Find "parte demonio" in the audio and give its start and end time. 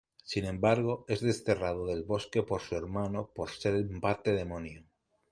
4.01-4.83